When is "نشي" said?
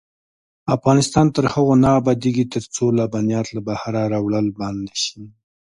4.89-5.21